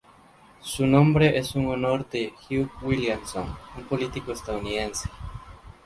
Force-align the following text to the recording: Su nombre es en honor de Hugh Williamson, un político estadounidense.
Su 0.61 0.87
nombre 0.87 1.37
es 1.37 1.55
en 1.55 1.67
honor 1.67 2.09
de 2.09 2.33
Hugh 2.49 2.71
Williamson, 2.81 3.55
un 3.77 3.83
político 3.83 4.31
estadounidense. 4.31 5.07